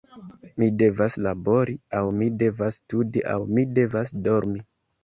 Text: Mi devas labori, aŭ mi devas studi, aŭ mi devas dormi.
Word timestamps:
Mi 0.61 0.69
devas 0.81 1.17
labori, 1.27 1.77
aŭ 1.99 2.03
mi 2.17 2.31
devas 2.41 2.83
studi, 2.85 3.25
aŭ 3.37 3.41
mi 3.55 3.71
devas 3.79 4.21
dormi. 4.31 4.69